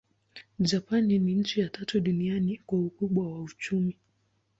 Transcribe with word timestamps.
Japani 0.59 1.19
ni 1.19 1.35
nchi 1.35 1.59
ya 1.61 1.69
tatu 1.69 1.99
duniani 1.99 2.61
kwa 2.65 2.79
ukubwa 2.79 3.31
wa 3.31 3.41
uchumi. 3.41 3.97